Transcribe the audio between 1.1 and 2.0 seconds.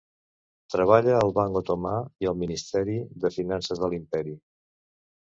al Banc Otomà